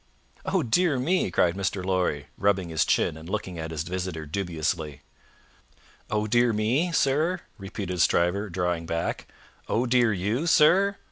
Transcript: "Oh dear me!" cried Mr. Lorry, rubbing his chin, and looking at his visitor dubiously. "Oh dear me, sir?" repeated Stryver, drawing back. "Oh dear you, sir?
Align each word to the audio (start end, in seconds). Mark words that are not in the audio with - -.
"Oh 0.47 0.63
dear 0.63 0.97
me!" 0.97 1.29
cried 1.29 1.53
Mr. 1.55 1.85
Lorry, 1.85 2.25
rubbing 2.35 2.69
his 2.69 2.85
chin, 2.85 3.15
and 3.15 3.29
looking 3.29 3.59
at 3.59 3.69
his 3.69 3.83
visitor 3.83 4.25
dubiously. 4.25 5.01
"Oh 6.09 6.25
dear 6.25 6.51
me, 6.53 6.91
sir?" 6.91 7.41
repeated 7.59 8.01
Stryver, 8.01 8.49
drawing 8.49 8.87
back. 8.87 9.27
"Oh 9.69 9.85
dear 9.85 10.11
you, 10.11 10.47
sir? 10.47 10.97